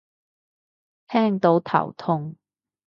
[1.09, 2.35] 聽到頭痛